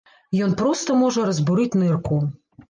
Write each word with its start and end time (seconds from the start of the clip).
Ён 0.45 0.55
проста 0.61 0.95
можа 1.01 1.27
разбурыць 1.29 1.79
нырку. 1.83 2.19